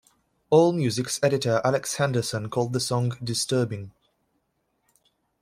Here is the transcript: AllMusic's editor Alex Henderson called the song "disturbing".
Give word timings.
AllMusic's 0.51 1.19
editor 1.21 1.61
Alex 1.63 1.97
Henderson 1.97 2.49
called 2.49 2.73
the 2.73 2.79
song 2.79 3.15
"disturbing". 3.23 3.91